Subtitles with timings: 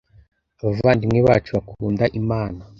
[0.61, 2.61] abavandimwe bacu bakunda imana.